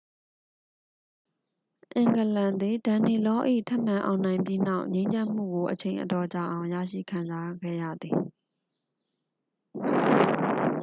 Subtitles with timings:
[1.93, 8.17] အင်္ဂလန်သည် danelaw၏ ထပ်မံအောင်နိုင်ပြီးနောက် ငြိမ်းချမ်းမှုကို အချိန်အတော်ကြာအောင် ရရှိခံစားခဲ့ရသည်